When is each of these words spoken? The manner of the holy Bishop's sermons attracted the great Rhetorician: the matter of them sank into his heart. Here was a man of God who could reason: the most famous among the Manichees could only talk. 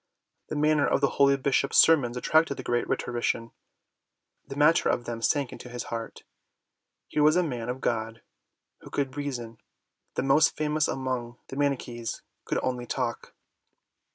The 0.49 0.55
manner 0.55 0.87
of 0.87 0.99
the 0.99 1.09
holy 1.21 1.37
Bishop's 1.37 1.77
sermons 1.77 2.17
attracted 2.17 2.57
the 2.57 2.63
great 2.63 2.89
Rhetorician: 2.89 3.51
the 4.47 4.55
matter 4.55 4.89
of 4.89 5.05
them 5.05 5.21
sank 5.21 5.51
into 5.51 5.69
his 5.69 5.83
heart. 5.93 6.23
Here 7.07 7.21
was 7.21 7.35
a 7.35 7.43
man 7.43 7.69
of 7.69 7.81
God 7.81 8.23
who 8.79 8.89
could 8.89 9.15
reason: 9.15 9.59
the 10.15 10.23
most 10.23 10.57
famous 10.57 10.87
among 10.87 11.37
the 11.49 11.55
Manichees 11.55 12.23
could 12.45 12.57
only 12.63 12.87
talk. 12.87 13.35